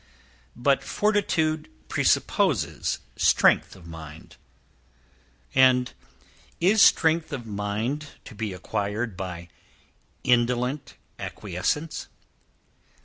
[0.55, 4.35] But fortitude presupposes strength of mind,
[5.53, 5.93] and
[6.59, 9.49] is strength of mind to be acquired by
[10.23, 12.07] indolent acquiescence?